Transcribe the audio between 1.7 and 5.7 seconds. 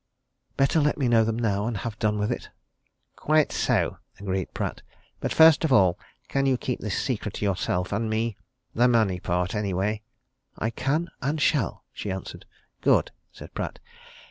have done with it." "Quite so," agreed Pratt. "But first